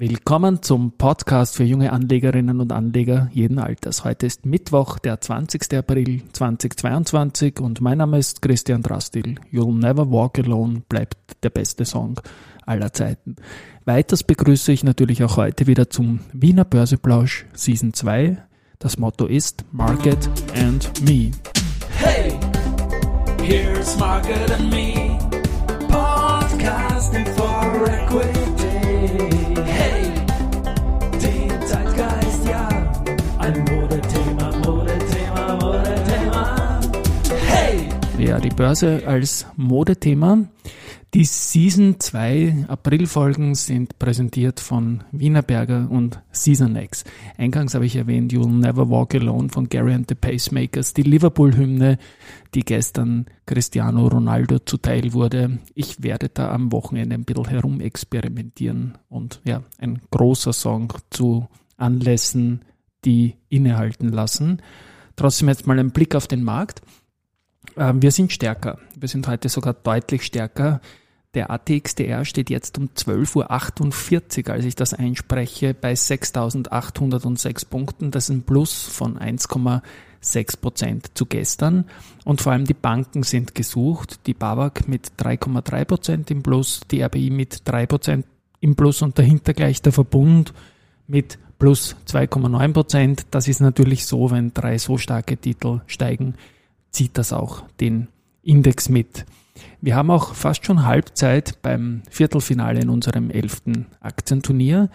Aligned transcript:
Willkommen 0.00 0.62
zum 0.62 0.92
Podcast 0.92 1.56
für 1.56 1.64
junge 1.64 1.92
Anlegerinnen 1.92 2.60
und 2.60 2.70
Anleger 2.70 3.28
jeden 3.32 3.58
Alters. 3.58 4.04
Heute 4.04 4.26
ist 4.26 4.46
Mittwoch, 4.46 5.00
der 5.00 5.20
20. 5.20 5.74
April 5.76 6.22
2022 6.32 7.58
und 7.58 7.80
mein 7.80 7.98
Name 7.98 8.16
ist 8.16 8.40
Christian 8.40 8.80
Drastil. 8.80 9.34
You'll 9.52 9.76
Never 9.76 10.08
Walk 10.08 10.38
Alone 10.38 10.82
bleibt 10.88 11.16
der 11.42 11.50
beste 11.50 11.84
Song 11.84 12.20
aller 12.64 12.92
Zeiten. 12.92 13.34
Weiters 13.86 14.22
begrüße 14.22 14.70
ich 14.70 14.84
natürlich 14.84 15.24
auch 15.24 15.36
heute 15.36 15.66
wieder 15.66 15.90
zum 15.90 16.20
Wiener 16.32 16.64
Börseplausch 16.64 17.46
Season 17.52 17.92
2. 17.92 18.38
Das 18.78 18.98
Motto 18.98 19.26
ist 19.26 19.64
Market 19.72 20.30
and 20.54 20.92
Me. 21.02 21.32
Hey, 21.96 22.38
here's 23.42 23.98
Market 23.98 24.48
and 24.52 24.70
Me. 24.70 25.17
Ein 33.48 33.64
Modethema, 33.64 34.52
Modethema, 34.58 35.54
Modethema. 35.54 36.80
Hey! 37.46 37.88
Ja, 38.18 38.38
die 38.38 38.50
Börse 38.50 39.02
als 39.06 39.46
Modethema. 39.56 40.44
Die 41.14 41.24
Season 41.24 41.98
2 41.98 42.66
Aprilfolgen 42.68 43.54
sind 43.54 43.98
präsentiert 43.98 44.60
von 44.60 45.02
Wienerberger 45.12 45.88
und 45.90 46.20
Seasonex. 46.30 47.04
Eingangs 47.38 47.74
habe 47.74 47.86
ich 47.86 47.96
erwähnt 47.96 48.34
You'll 48.34 48.48
Never 48.48 48.90
Walk 48.90 49.14
Alone 49.14 49.48
von 49.48 49.70
Gary 49.70 49.94
and 49.94 50.10
the 50.10 50.14
Pacemakers, 50.14 50.92
die 50.92 51.04
Liverpool-Hymne, 51.04 51.96
die 52.52 52.66
gestern 52.66 53.24
Cristiano 53.46 54.08
Ronaldo 54.08 54.58
zuteil 54.58 55.14
wurde. 55.14 55.58
Ich 55.74 56.02
werde 56.02 56.28
da 56.28 56.50
am 56.50 56.70
Wochenende 56.70 57.14
ein 57.14 57.24
bisschen 57.24 57.48
herumexperimentieren 57.48 58.98
und 59.08 59.40
ja, 59.46 59.62
ein 59.78 60.02
großer 60.10 60.52
Song 60.52 60.92
zu 61.08 61.48
Anlässen, 61.78 62.60
die 63.04 63.36
innehalten 63.48 64.10
lassen. 64.10 64.62
Trotzdem 65.16 65.48
jetzt 65.48 65.66
mal 65.66 65.78
ein 65.78 65.90
Blick 65.90 66.14
auf 66.14 66.26
den 66.26 66.42
Markt. 66.42 66.82
Ähm, 67.76 68.02
wir 68.02 68.12
sind 68.12 68.32
stärker. 68.32 68.78
Wir 68.98 69.08
sind 69.08 69.26
heute 69.26 69.48
sogar 69.48 69.74
deutlich 69.74 70.24
stärker. 70.24 70.80
Der 71.34 71.50
ATXDR 71.50 72.24
steht 72.24 72.48
jetzt 72.50 72.78
um 72.78 72.88
12.48 72.88 74.46
Uhr, 74.46 74.54
als 74.54 74.64
ich 74.64 74.74
das 74.74 74.94
einspreche, 74.94 75.74
bei 75.74 75.92
6.806 75.92 77.68
Punkten. 77.68 78.10
Das 78.10 78.24
ist 78.24 78.30
ein 78.30 78.42
Plus 78.42 78.84
von 78.84 79.18
1,6 79.18 80.60
Prozent 80.60 81.10
zu 81.14 81.26
gestern. 81.26 81.84
Und 82.24 82.40
vor 82.40 82.52
allem 82.52 82.64
die 82.64 82.74
Banken 82.74 83.24
sind 83.24 83.54
gesucht. 83.54 84.26
Die 84.26 84.34
BAWAG 84.34 84.88
mit 84.88 85.12
3,3 85.18 85.84
Prozent 85.84 86.30
im 86.30 86.42
Plus, 86.42 86.80
die 86.90 87.02
RBI 87.02 87.30
mit 87.30 87.62
3 87.66 87.86
Prozent 87.86 88.26
im 88.60 88.74
Plus 88.74 89.02
und 89.02 89.18
dahinter 89.18 89.52
gleich 89.52 89.82
der 89.82 89.92
Verbund 89.92 90.54
mit 91.06 91.38
plus 91.58 91.96
2,9 92.06 92.72
Prozent. 92.72 93.26
Das 93.30 93.48
ist 93.48 93.60
natürlich 93.60 94.06
so, 94.06 94.30
wenn 94.30 94.54
drei 94.54 94.78
so 94.78 94.98
starke 94.98 95.36
Titel 95.36 95.80
steigen, 95.86 96.34
zieht 96.90 97.18
das 97.18 97.32
auch 97.32 97.64
den 97.80 98.08
Index 98.42 98.88
mit. 98.88 99.26
Wir 99.80 99.96
haben 99.96 100.10
auch 100.10 100.34
fast 100.34 100.64
schon 100.64 100.84
Halbzeit 100.84 101.60
beim 101.62 102.02
Viertelfinale 102.10 102.80
in 102.80 102.90
unserem 102.90 103.30
elften 103.30 103.86
Aktienturnier. 104.00 104.88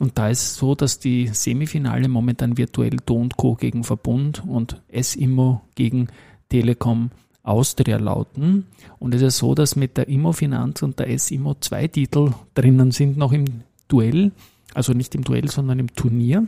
Und 0.00 0.18
da 0.18 0.28
ist 0.28 0.42
es 0.42 0.56
so, 0.56 0.74
dass 0.74 0.98
die 0.98 1.28
Semifinale 1.28 2.08
momentan 2.08 2.56
virtuell 2.56 2.96
Do 3.04 3.28
Co. 3.36 3.54
gegen 3.54 3.84
Verbund 3.84 4.44
und 4.46 4.80
S-Immo 4.88 5.62
gegen 5.74 6.08
Telekom 6.48 7.10
Austria 7.42 7.96
lauten. 7.96 8.66
Und 8.98 9.14
es 9.14 9.22
ist 9.22 9.38
so, 9.38 9.54
dass 9.54 9.74
mit 9.74 9.96
der 9.96 10.08
Immo-Finanz 10.08 10.82
und 10.82 10.98
der 10.98 11.10
S-Immo 11.10 11.56
zwei 11.60 11.88
Titel 11.88 12.32
drinnen 12.54 12.90
sind 12.90 13.16
noch 13.16 13.32
im 13.32 13.62
Duell. 13.88 14.32
Also 14.74 14.92
nicht 14.92 15.14
im 15.14 15.24
Duell, 15.24 15.50
sondern 15.50 15.78
im 15.78 15.94
Turnier, 15.94 16.46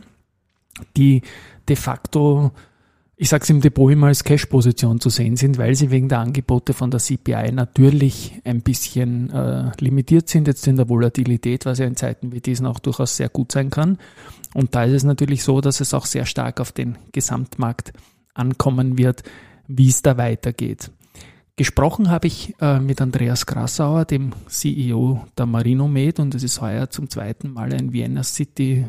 die 0.95 1.21
de 1.67 1.75
facto 1.75 2.51
ich 3.21 3.29
sage 3.29 3.43
es 3.43 3.51
im 3.51 3.61
Depot 3.61 3.91
immer 3.91 4.07
als 4.07 4.23
Cash-Position 4.23 4.99
zu 4.99 5.09
sehen 5.09 5.35
sind, 5.35 5.59
weil 5.59 5.75
sie 5.75 5.91
wegen 5.91 6.09
der 6.09 6.21
Angebote 6.21 6.73
von 6.73 6.89
der 6.89 6.99
CPI 6.99 7.51
natürlich 7.51 8.41
ein 8.45 8.61
bisschen 8.61 9.29
äh, 9.29 9.69
limitiert 9.79 10.27
sind 10.27 10.47
jetzt 10.47 10.65
in 10.65 10.75
der 10.75 10.89
Volatilität, 10.89 11.67
was 11.67 11.77
ja 11.77 11.85
in 11.85 11.95
Zeiten 11.95 12.31
wie 12.31 12.41
diesen 12.41 12.65
auch 12.65 12.79
durchaus 12.79 13.17
sehr 13.17 13.29
gut 13.29 13.51
sein 13.51 13.69
kann. 13.69 13.99
Und 14.55 14.73
da 14.73 14.85
ist 14.85 14.93
es 14.93 15.03
natürlich 15.03 15.43
so, 15.43 15.61
dass 15.61 15.81
es 15.81 15.93
auch 15.93 16.07
sehr 16.07 16.25
stark 16.25 16.59
auf 16.59 16.71
den 16.71 16.97
Gesamtmarkt 17.11 17.93
ankommen 18.33 18.97
wird, 18.97 19.21
wie 19.67 19.89
es 19.89 20.01
da 20.01 20.17
weitergeht. 20.17 20.89
Gesprochen 21.61 22.09
habe 22.09 22.25
ich 22.25 22.55
äh, 22.59 22.79
mit 22.79 23.01
Andreas 23.01 23.45
Grassauer, 23.45 24.05
dem 24.05 24.31
CEO 24.47 25.27
der 25.37 25.45
Marinomed, 25.45 26.19
und 26.19 26.33
es 26.33 26.41
ist 26.41 26.59
heuer 26.59 26.89
zum 26.89 27.07
zweiten 27.07 27.53
Mal 27.53 27.71
ein 27.71 27.93
Vienna 27.93 28.23
City 28.23 28.83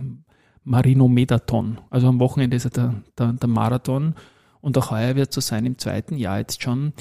Marinomedathon. 0.65 1.83
Also 1.91 2.09
am 2.09 2.19
Wochenende 2.19 2.57
ist 2.57 2.65
ja 2.65 2.71
der, 2.71 2.95
der, 3.19 3.35
der 3.35 3.49
Marathon 3.51 4.15
und 4.63 4.79
auch 4.79 4.91
heuer 4.91 5.17
wird 5.17 5.29
es 5.29 5.35
so 5.35 5.43
sein 5.43 5.67
im 5.67 5.77
zweiten 5.77 6.17
Jahr 6.17 6.39
jetzt 6.39 6.63
schon, 6.63 6.95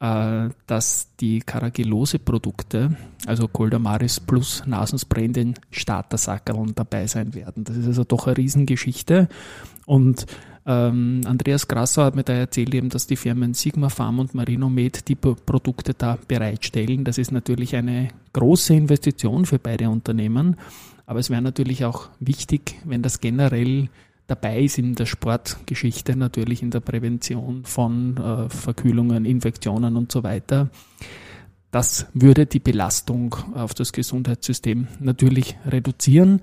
äh, 0.00 0.48
dass 0.66 1.14
die 1.20 1.38
Caragillose-Produkte, 1.38 2.96
also 3.24 3.46
Coldamaris 3.46 4.18
plus 4.18 4.64
Nasenspray 4.66 5.26
in 5.26 5.32
den 5.34 5.54
Startersackerln 5.70 6.74
dabei 6.74 7.06
sein 7.06 7.32
werden. 7.32 7.62
Das 7.62 7.76
ist 7.76 7.86
also 7.86 8.02
doch 8.02 8.26
eine 8.26 8.38
Riesengeschichte 8.38 9.28
und 9.86 10.26
ähm, 10.64 11.22
Andreas 11.24 11.66
Grasser 11.66 12.04
hat 12.04 12.14
mir 12.14 12.22
da 12.22 12.34
erzählt, 12.34 12.74
eben, 12.74 12.88
dass 12.88 13.06
die 13.06 13.16
Firmen 13.16 13.54
Sigma 13.54 13.88
Farm 13.88 14.18
und 14.20 14.34
Marinomed 14.34 15.08
die 15.08 15.16
Produkte 15.16 15.94
da 15.94 16.18
bereitstellen. 16.28 17.04
Das 17.04 17.18
ist 17.18 17.32
natürlich 17.32 17.74
eine 17.74 18.08
große 18.32 18.74
Investition 18.74 19.44
für 19.44 19.58
beide 19.58 19.90
Unternehmen. 19.90 20.56
Aber 21.06 21.18
es 21.18 21.30
wäre 21.30 21.42
natürlich 21.42 21.84
auch 21.84 22.08
wichtig, 22.20 22.76
wenn 22.84 23.02
das 23.02 23.20
generell 23.20 23.88
dabei 24.28 24.62
ist 24.62 24.78
in 24.78 24.94
der 24.94 25.06
Sportgeschichte, 25.06 26.16
natürlich 26.16 26.62
in 26.62 26.70
der 26.70 26.80
Prävention 26.80 27.64
von 27.64 28.16
äh, 28.16 28.48
Verkühlungen, 28.48 29.24
Infektionen 29.24 29.96
und 29.96 30.12
so 30.12 30.22
weiter. 30.22 30.70
Das 31.72 32.06
würde 32.14 32.46
die 32.46 32.60
Belastung 32.60 33.34
auf 33.54 33.74
das 33.74 33.92
Gesundheitssystem 33.92 34.88
natürlich 35.00 35.56
reduzieren, 35.66 36.40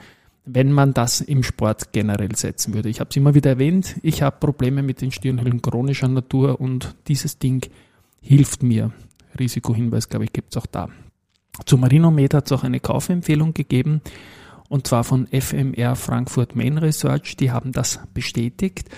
wenn 0.53 0.71
man 0.71 0.93
das 0.93 1.21
im 1.21 1.43
Sport 1.43 1.91
generell 1.91 2.35
setzen 2.35 2.73
würde. 2.73 2.89
Ich 2.89 2.99
habe 2.99 3.09
es 3.09 3.15
immer 3.15 3.35
wieder 3.35 3.51
erwähnt, 3.51 3.95
ich 4.01 4.21
habe 4.21 4.37
Probleme 4.39 4.81
mit 4.81 5.01
den 5.01 5.11
Stirnhüllen 5.11 5.61
chronischer 5.61 6.07
Natur 6.07 6.59
und 6.59 6.95
dieses 7.07 7.37
Ding 7.37 7.69
hilft 8.21 8.63
mir. 8.63 8.91
Risikohinweis, 9.37 10.09
glaube 10.09 10.25
ich, 10.25 10.33
gibt 10.33 10.53
es 10.53 10.57
auch 10.57 10.65
da. 10.65 10.89
Zu 11.65 11.77
Marinomed 11.77 12.33
hat 12.33 12.47
es 12.47 12.51
auch 12.51 12.63
eine 12.63 12.79
Kaufempfehlung 12.79 13.53
gegeben 13.53 14.01
und 14.69 14.87
zwar 14.87 15.03
von 15.03 15.27
FMR 15.27 15.95
Frankfurt 15.95 16.55
Main 16.55 16.77
Research. 16.77 17.37
Die 17.37 17.51
haben 17.51 17.71
das 17.71 17.99
bestätigt 18.13 18.89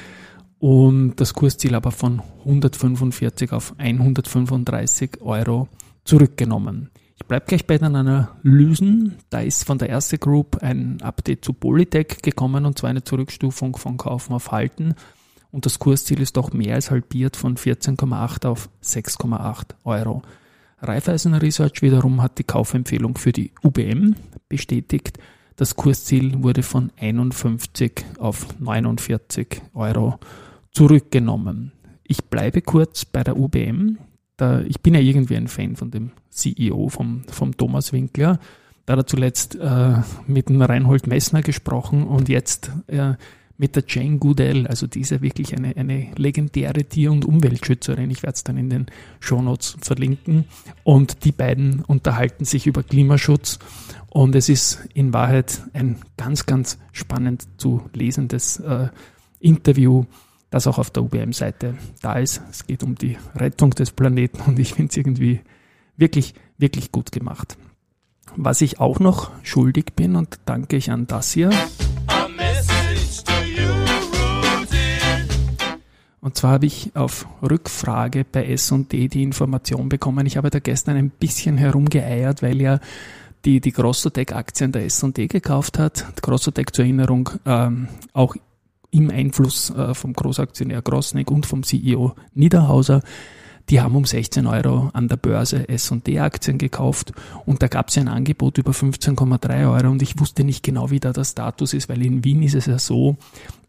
und 0.59 1.16
das 1.16 1.34
Kursziel 1.34 1.75
aber 1.75 1.91
von 1.91 2.22
145 2.45 3.51
auf 3.51 3.73
135 3.78 5.22
Euro 5.22 5.67
zurückgenommen. 6.06 6.91
Ich 7.21 7.27
bleibe 7.27 7.45
gleich 7.45 7.65
bei 7.65 7.77
den 7.77 7.95
Analysen. 7.95 9.15
Da 9.29 9.39
ist 9.39 9.63
von 9.63 9.77
der 9.77 9.89
erste 9.89 10.17
Group 10.17 10.57
ein 10.61 11.01
Update 11.01 11.45
zu 11.45 11.53
Polytech 11.53 12.21
gekommen 12.21 12.65
und 12.65 12.77
zwar 12.77 12.89
eine 12.89 13.03
Zurückstufung 13.03 13.77
von 13.77 13.95
Kaufen 13.97 14.33
auf 14.33 14.51
Halten. 14.51 14.95
Und 15.51 15.65
das 15.65 15.79
Kursziel 15.79 16.21
ist 16.21 16.35
doch 16.35 16.51
mehr 16.51 16.75
als 16.75 16.91
halbiert 16.91 17.37
von 17.37 17.55
14,8 17.55 18.47
auf 18.47 18.69
6,8 18.83 19.75
Euro. 19.85 20.23
Raiffeisen 20.79 21.33
Research 21.35 21.81
wiederum 21.81 22.21
hat 22.21 22.37
die 22.37 22.43
Kaufempfehlung 22.43 23.17
für 23.17 23.31
die 23.31 23.51
UBM 23.63 24.15
bestätigt 24.49 25.17
das 25.61 25.75
Kursziel 25.75 26.41
wurde 26.41 26.63
von 26.63 26.91
51 26.99 28.03
auf 28.17 28.47
49 28.59 29.61
Euro 29.75 30.17
zurückgenommen. 30.71 31.71
Ich 32.03 32.23
bleibe 32.25 32.63
kurz 32.63 33.05
bei 33.05 33.23
der 33.23 33.37
UBM. 33.37 33.99
Da, 34.41 34.62
ich 34.62 34.81
bin 34.81 34.96
ja 34.96 35.00
irgendwie 35.00 35.38
ein 35.38 35.47
Fan 35.47 35.75
von 35.75 35.91
dem 35.91 36.13
CEO, 36.31 36.90
vom, 36.90 37.22
vom 37.28 37.56
Thomas 37.56 37.94
Winkler. 37.94 38.40
Da 38.88 38.94
hat 38.94 39.00
er 39.02 39.06
zuletzt 39.06 39.53
äh, 39.53 39.97
mit 40.25 40.50
dem 40.50 40.59
Reinhold 40.59 41.06
Messner 41.06 41.44
gesprochen 41.44 42.08
und 42.08 42.28
jetzt 42.28 42.72
äh, 42.88 43.14
mit 43.59 43.76
der 43.76 43.84
Jane 43.88 44.17
Goodell, 44.17 44.66
also 44.66 44.88
diese 44.88 45.22
wirklich 45.22 45.55
eine, 45.55 45.78
eine 45.78 46.08
legendäre 46.16 46.85
Tier- 46.85 47.11
und 47.11 47.23
Umweltschützerin. 47.23 48.09
Ich 48.09 48.23
werde 48.23 48.34
es 48.34 48.43
dann 48.43 48.58
in 48.58 48.72
den 48.72 48.88
Shownotes 49.20 49.78
verlinken. 49.79 50.46
Und 50.84 51.23
die 51.23 51.32
beiden 51.32 51.82
unterhalten 51.82 52.44
sich 52.44 52.66
über 52.66 52.82
Klimaschutz. 52.82 53.59
Und 54.08 54.35
es 54.35 54.49
ist 54.49 54.87
in 54.96 55.14
Wahrheit 55.14 55.61
ein 55.73 55.97
ganz, 56.17 56.47
ganz 56.47 56.79
spannend 56.94 57.47
zu 57.58 57.84
lesendes 57.94 58.59
äh, 58.59 58.87
Interview, 59.40 60.05
das 60.51 60.67
auch 60.67 60.77
auf 60.77 60.91
der 60.91 61.03
UBM-Seite 61.03 61.75
da 62.01 62.13
ist. 62.19 62.41
Es 62.51 62.67
geht 62.67 62.83
um 62.83 62.95
die 62.95 63.17
Rettung 63.35 63.71
des 63.71 63.91
Planeten 63.91 64.41
und 64.45 64.59
ich 64.59 64.75
finde 64.75 64.91
es 64.91 64.97
irgendwie 64.97 65.41
wirklich, 65.97 66.35
wirklich 66.57 66.91
gut 66.91 67.11
gemacht. 67.11 67.57
Was 68.35 68.61
ich 68.61 68.79
auch 68.79 68.99
noch 68.99 69.31
schuldig 69.43 69.93
bin 69.95 70.15
und 70.15 70.39
danke 70.45 70.75
ich 70.75 70.91
an 70.91 71.07
das 71.07 71.31
hier. 71.31 71.49
Und 76.19 76.37
zwar 76.37 76.51
habe 76.51 76.67
ich 76.67 76.95
auf 76.95 77.25
Rückfrage 77.41 78.25
bei 78.25 78.45
S&D 78.45 79.07
die 79.07 79.23
Information 79.23 79.89
bekommen. 79.89 80.27
Ich 80.27 80.37
habe 80.37 80.51
da 80.51 80.59
gestern 80.59 80.95
ein 80.95 81.09
bisschen 81.09 81.57
herumgeeiert, 81.57 82.43
weil 82.43 82.61
ja 82.61 82.79
die 83.43 83.59
die 83.59 83.71
Grossotec-Aktien 83.71 84.71
der 84.71 84.85
S&D 84.85 85.27
gekauft 85.27 85.79
hat. 85.79 86.05
Grossotec 86.21 86.75
zur 86.75 86.85
Erinnerung 86.85 87.31
ähm, 87.45 87.87
auch 88.13 88.35
im 88.91 89.09
Einfluss 89.09 89.70
äh, 89.72 89.93
vom 89.93 90.14
Großaktionär 90.14 90.82
Grossnick 90.82 91.32
und 91.32 91.46
vom 91.46 91.64
CEO 91.64 92.14
Niederhauser. 92.34 93.02
Die 93.70 93.79
haben 93.79 93.96
um 93.96 94.05
16 94.05 94.47
Euro 94.47 94.90
an 94.93 95.08
der 95.08 95.16
Börse 95.17 95.70
S&D-Aktien 95.70 96.58
gekauft 96.58 97.14
und 97.46 97.61
da 97.61 97.67
gab 97.67 97.88
es 97.88 97.97
ein 97.97 98.09
Angebot 98.09 98.58
über 98.58 98.72
15,3 98.72 99.72
Euro 99.72 99.90
und 99.90 100.02
ich 100.02 100.20
wusste 100.20 100.43
nicht 100.43 100.64
genau, 100.64 100.91
wie 100.91 100.99
da 100.99 101.14
der 101.14 101.23
Status 101.23 101.73
ist, 101.73 101.88
weil 101.88 102.05
in 102.05 102.23
Wien 102.23 102.43
ist 102.43 102.55
es 102.55 102.66
ja 102.66 102.79
so, 102.79 103.16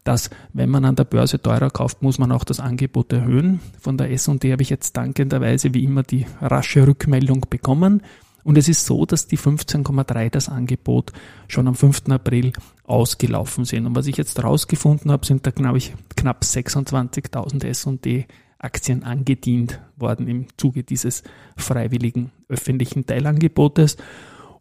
dass 0.03 0.29
wenn 0.51 0.69
man 0.69 0.83
an 0.83 0.95
der 0.95 1.05
Börse 1.05 1.41
teurer 1.41 1.69
kauft, 1.69 2.01
muss 2.01 2.19
man 2.19 2.31
auch 2.31 2.43
das 2.43 2.59
Angebot 2.59 3.13
erhöhen. 3.13 3.61
Von 3.79 3.97
der 3.97 4.11
S&D 4.11 4.51
habe 4.51 4.61
ich 4.61 4.69
jetzt 4.69 4.97
dankenderweise 4.97 5.73
wie 5.73 5.83
immer 5.83 6.03
die 6.03 6.25
rasche 6.41 6.85
Rückmeldung 6.85 7.45
bekommen. 7.49 8.01
Und 8.43 8.57
es 8.57 8.67
ist 8.67 8.85
so, 8.85 9.05
dass 9.05 9.27
die 9.27 9.37
15,3 9.37 10.29
das 10.29 10.49
Angebot 10.49 11.13
schon 11.47 11.67
am 11.67 11.75
5. 11.75 12.09
April 12.09 12.51
ausgelaufen 12.83 13.65
sind. 13.65 13.85
Und 13.85 13.95
was 13.95 14.07
ich 14.07 14.17
jetzt 14.17 14.43
rausgefunden 14.43 15.11
habe, 15.11 15.25
sind 15.25 15.45
da 15.45 15.51
glaube 15.51 15.77
ich 15.77 15.93
knapp 16.15 16.43
26.000 16.43 17.65
S&D 17.65 18.25
Aktien 18.57 19.03
angedient 19.03 19.81
worden 19.97 20.27
im 20.27 20.47
Zuge 20.57 20.83
dieses 20.83 21.23
freiwilligen 21.57 22.31
öffentlichen 22.47 23.05
Teilangebotes. 23.05 23.97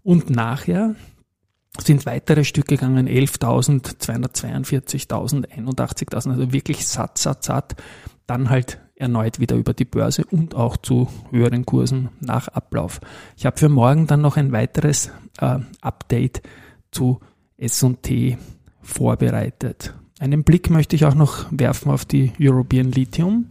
Und 0.02 0.28
nachher 0.30 0.96
sind 1.78 2.04
weitere 2.04 2.44
Stücke 2.44 2.76
gegangen, 2.76 3.08
11.000, 3.08 3.98
242.000, 3.98 5.48
81.000, 5.48 6.30
also 6.30 6.52
wirklich 6.52 6.86
satt, 6.86 7.18
satt, 7.18 7.44
satt. 7.44 7.76
Dann 8.26 8.50
halt 8.50 8.80
erneut 8.96 9.40
wieder 9.40 9.56
über 9.56 9.72
die 9.72 9.84
Börse 9.84 10.24
und 10.30 10.54
auch 10.54 10.76
zu 10.76 11.08
höheren 11.30 11.64
Kursen 11.64 12.10
nach 12.20 12.48
Ablauf. 12.48 13.00
Ich 13.36 13.46
habe 13.46 13.58
für 13.58 13.68
morgen 13.68 14.06
dann 14.06 14.20
noch 14.20 14.36
ein 14.36 14.52
weiteres 14.52 15.10
äh, 15.38 15.58
Update 15.80 16.42
zu 16.90 17.20
S&T 17.62 18.38
vorbereitet. 18.82 19.94
Einen 20.18 20.44
Blick 20.44 20.70
möchte 20.70 20.96
ich 20.96 21.04
auch 21.04 21.14
noch 21.14 21.46
werfen 21.50 21.90
auf 21.90 22.04
die 22.04 22.32
European 22.40 22.92
Lithium. 22.92 23.46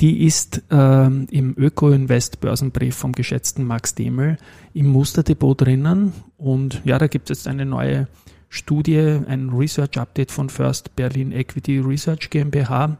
Die 0.00 0.24
ist 0.24 0.62
äh, 0.70 1.06
im 1.06 1.54
Öko-Invest 1.58 2.40
Börsenbrief 2.40 2.96
vom 2.96 3.12
geschätzten 3.12 3.64
Max 3.64 3.94
Demel 3.94 4.38
im 4.72 4.88
Musterdepot 4.88 5.60
drinnen. 5.60 6.14
Und 6.38 6.80
ja, 6.84 6.98
da 6.98 7.06
gibt 7.06 7.30
es 7.30 7.40
jetzt 7.40 7.48
eine 7.48 7.66
neue 7.66 8.08
Studie, 8.48 8.98
ein 8.98 9.50
Research 9.50 9.98
Update 9.98 10.30
von 10.30 10.48
First 10.48 10.96
Berlin 10.96 11.32
Equity 11.32 11.80
Research 11.80 12.30
GmbH. 12.30 12.98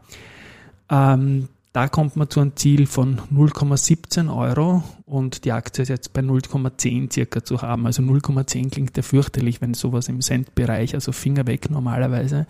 Ähm, 0.89 1.47
da 1.73 1.87
kommt 1.87 2.17
man 2.17 2.29
zu 2.29 2.41
einem 2.41 2.55
Ziel 2.55 2.85
von 2.85 3.19
0,17 3.33 4.35
Euro 4.35 4.83
und 5.05 5.45
die 5.45 5.53
Aktie 5.53 5.83
ist 5.83 5.89
jetzt 5.89 6.11
bei 6.11 6.21
0,10 6.21 7.11
circa 7.11 7.43
zu 7.43 7.61
haben. 7.61 7.85
Also 7.85 8.03
0,10 8.03 8.71
klingt 8.71 8.97
ja 8.97 9.03
fürchterlich, 9.03 9.61
wenn 9.61 9.73
sowas 9.73 10.09
im 10.09 10.19
Cent-Bereich, 10.19 10.93
also 10.93 11.13
Finger 11.13 11.47
weg 11.47 11.69
normalerweise. 11.69 12.45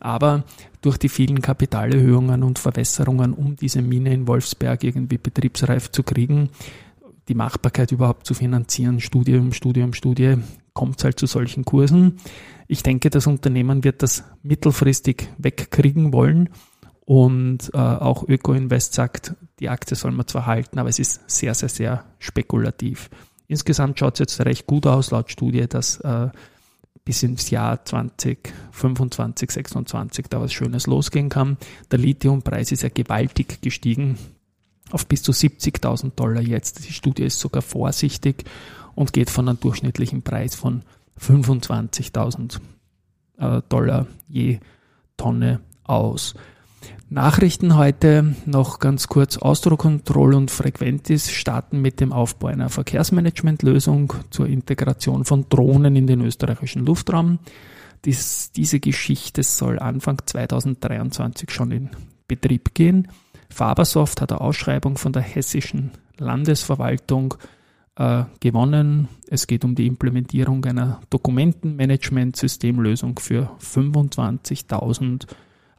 Aber 0.00 0.44
durch 0.80 0.96
die 0.98 1.08
vielen 1.08 1.40
Kapitalerhöhungen 1.40 2.42
und 2.42 2.58
Verwässerungen, 2.58 3.32
um 3.32 3.54
diese 3.56 3.80
Mine 3.80 4.12
in 4.12 4.26
Wolfsberg 4.26 4.82
irgendwie 4.82 5.18
betriebsreif 5.18 5.90
zu 5.92 6.02
kriegen, 6.02 6.50
die 7.28 7.34
Machbarkeit 7.34 7.92
überhaupt 7.92 8.26
zu 8.26 8.34
finanzieren, 8.34 9.00
Studium, 9.00 9.52
Studium, 9.52 9.92
Studie, 9.92 10.36
kommt 10.72 10.98
es 10.98 11.04
halt 11.04 11.18
zu 11.18 11.26
solchen 11.26 11.64
Kursen. 11.64 12.18
Ich 12.66 12.82
denke, 12.82 13.10
das 13.10 13.26
Unternehmen 13.26 13.84
wird 13.84 14.02
das 14.02 14.24
mittelfristig 14.42 15.28
wegkriegen 15.38 16.12
wollen. 16.12 16.48
Und 17.08 17.70
äh, 17.72 17.78
auch 17.78 18.28
Öko-Invest 18.28 18.92
sagt, 18.92 19.34
die 19.60 19.70
Aktie 19.70 19.96
soll 19.96 20.10
man 20.10 20.26
zwar 20.26 20.44
halten, 20.44 20.78
aber 20.78 20.90
es 20.90 20.98
ist 20.98 21.22
sehr, 21.26 21.54
sehr, 21.54 21.70
sehr 21.70 22.04
spekulativ. 22.18 23.08
Insgesamt 23.46 23.98
schaut 23.98 24.16
es 24.16 24.18
jetzt 24.18 24.44
recht 24.44 24.66
gut 24.66 24.86
aus, 24.86 25.10
laut 25.10 25.30
Studie, 25.30 25.66
dass 25.66 26.00
äh, 26.00 26.28
bis 27.06 27.22
ins 27.22 27.48
Jahr 27.48 27.82
2025, 27.82 29.50
26 29.52 30.26
da 30.28 30.42
was 30.42 30.52
Schönes 30.52 30.86
losgehen 30.86 31.30
kann. 31.30 31.56
Der 31.90 31.98
Lithiumpreis 31.98 32.72
ist 32.72 32.82
ja 32.82 32.90
gewaltig 32.90 33.62
gestiegen 33.62 34.18
auf 34.90 35.06
bis 35.06 35.22
zu 35.22 35.32
70.000 35.32 36.10
Dollar 36.14 36.42
jetzt. 36.42 36.86
Die 36.86 36.92
Studie 36.92 37.22
ist 37.22 37.40
sogar 37.40 37.62
vorsichtig 37.62 38.44
und 38.94 39.14
geht 39.14 39.30
von 39.30 39.48
einem 39.48 39.58
durchschnittlichen 39.58 40.20
Preis 40.20 40.54
von 40.54 40.82
25.000 41.18 42.60
äh, 43.38 43.62
Dollar 43.70 44.06
je 44.28 44.60
Tonne 45.16 45.60
aus. 45.84 46.34
Nachrichten 47.10 47.76
heute 47.76 48.34
noch 48.44 48.80
ganz 48.80 49.08
kurz. 49.08 49.38
Ausdruckkontrolle 49.38 50.36
und 50.36 50.50
Frequentis 50.50 51.30
starten 51.30 51.80
mit 51.80 52.00
dem 52.00 52.12
Aufbau 52.12 52.48
einer 52.48 52.68
Verkehrsmanagementlösung 52.68 54.12
zur 54.30 54.46
Integration 54.46 55.24
von 55.24 55.46
Drohnen 55.48 55.96
in 55.96 56.06
den 56.06 56.20
österreichischen 56.20 56.84
Luftraum. 56.84 57.38
Dies, 58.04 58.52
diese 58.52 58.78
Geschichte 58.78 59.42
soll 59.42 59.78
Anfang 59.78 60.18
2023 60.24 61.50
schon 61.50 61.70
in 61.70 61.88
Betrieb 62.28 62.74
gehen. 62.74 63.08
Fabersoft 63.48 64.20
hat 64.20 64.32
eine 64.32 64.42
Ausschreibung 64.42 64.98
von 64.98 65.14
der 65.14 65.22
hessischen 65.22 65.92
Landesverwaltung 66.18 67.36
äh, 67.96 68.24
gewonnen. 68.40 69.08
Es 69.28 69.46
geht 69.46 69.64
um 69.64 69.74
die 69.74 69.86
Implementierung 69.86 70.62
einer 70.66 71.00
Dokumentenmanagementsystemlösung 71.10 73.18
für 73.18 73.50
25.000 73.62 75.26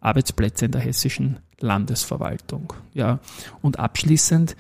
Arbeitsplätze 0.02 0.66
in 0.66 0.72
der 0.72 0.82
hessischen 0.82 1.40
Landesverwaltung. 1.60 2.74
Ja, 2.94 3.20
und 3.62 3.80
abschließend 3.80 4.56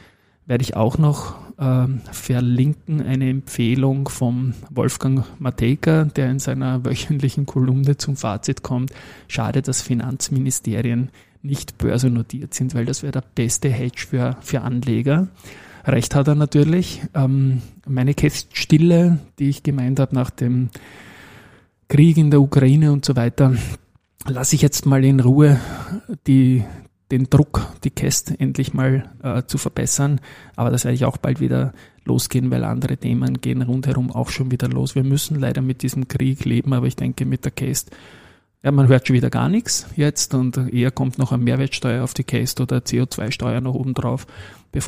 werde 0.46 0.64
ich 0.64 0.76
auch 0.76 0.98
noch 0.98 1.36
ähm, 1.60 2.02
verlinken 2.12 3.02
eine 3.02 3.30
Empfehlung 3.30 4.10
vom 4.10 4.54
Wolfgang 4.70 5.26
Matejka, 5.40 6.06
der 6.06 6.32
in 6.32 6.40
seiner 6.40 6.84
wöchentlichen 6.86 7.46
Kolumne 7.46 7.98
zum 7.98 8.16
Fazit 8.16 8.64
kommt. 8.64 8.92
Schade, 9.28 9.62
dass 9.62 9.82
Finanzministerien 9.82 11.12
nicht 11.42 11.78
börsennotiert 11.78 12.54
sind, 12.54 12.74
weil 12.74 12.86
das 12.86 13.04
wäre 13.04 13.12
der 13.12 13.24
beste 13.36 13.70
Hedge 13.70 14.06
für, 14.10 14.38
für 14.42 14.62
Anleger. 14.62 15.28
Recht 15.86 16.16
hat 16.16 16.28
er 16.28 16.36
natürlich. 16.36 17.02
Ähm, 17.14 17.62
meine 17.88 18.14
Käststille, 18.14 19.20
die 19.38 19.50
ich 19.50 19.64
gemeint 19.64 20.00
habe 20.00 20.16
nach 20.16 20.30
dem 20.30 20.70
Krieg 21.88 22.18
in 22.18 22.32
der 22.32 22.42
Ukraine 22.42 22.92
und 22.92 23.06
so 23.06 23.16
weiter, 23.16 23.54
lasse 24.30 24.56
ich 24.56 24.62
jetzt 24.62 24.86
mal 24.86 25.04
in 25.04 25.20
Ruhe 25.20 25.60
die, 26.28 26.64
den 27.12 27.30
Druck, 27.30 27.68
die 27.84 27.90
Käst 27.90 28.40
endlich 28.40 28.74
mal 28.74 29.10
äh, 29.24 29.44
zu 29.46 29.58
verbessern. 29.58 30.22
Aber 30.56 30.70
das 30.70 30.84
werde 30.84 30.96
ich 30.96 31.06
auch 31.06 31.18
bald 31.18 31.40
wieder 31.40 31.74
losgehen, 32.06 32.52
weil 32.52 32.64
andere 32.64 32.98
Themen 32.98 33.42
gehen 33.42 33.62
rundherum 33.62 34.12
auch 34.12 34.30
schon 34.30 34.52
wieder 34.52 34.68
los. 34.68 34.96
Wir 34.96 35.04
müssen 35.04 35.40
leider 35.40 35.62
mit 35.62 35.82
diesem 35.82 36.08
Krieg 36.08 36.46
leben, 36.46 36.74
aber 36.74 36.88
ich 36.88 36.96
denke 36.96 37.26
mit 37.26 37.46
der 37.46 37.52
Käst, 37.52 37.92
ja, 38.64 38.72
man 38.72 38.90
hört 38.90 39.08
schon 39.08 39.16
wieder 39.16 39.30
gar 39.30 39.48
nichts 39.48 39.88
jetzt 39.96 40.34
und 40.34 40.58
eher 40.74 40.92
kommt 40.92 41.18
noch 41.18 41.32
eine 41.32 41.44
Mehrwertsteuer 41.44 42.04
auf 42.04 42.14
die 42.14 42.26
Käst 42.26 42.60
oder 42.60 42.80
CO2-Steuer 42.80 43.62
noch 43.62 43.74
oben 43.74 43.94
drauf, 43.94 44.28
bevor 44.74 44.88